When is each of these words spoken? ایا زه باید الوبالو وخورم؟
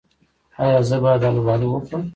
ایا 0.61 0.79
زه 0.89 0.97
باید 1.03 1.23
الوبالو 1.29 1.67
وخورم؟ 1.69 2.03